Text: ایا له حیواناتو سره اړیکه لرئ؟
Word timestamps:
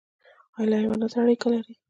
ایا 0.57 0.67
له 0.69 0.75
حیواناتو 0.81 1.13
سره 1.13 1.23
اړیکه 1.25 1.47
لرئ؟ 1.51 1.73